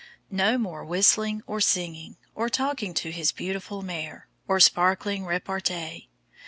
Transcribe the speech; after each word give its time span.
No 0.31 0.57
more 0.57 0.83
whistling 0.83 1.43
or 1.45 1.61
singing, 1.61 2.17
or 2.33 2.49
talking 2.49 2.95
to 2.95 3.11
his 3.11 3.31
beautiful 3.31 3.83
mare, 3.83 4.27
or 4.47 4.59
sparkling 4.59 5.25
repartee. 5.27 6.09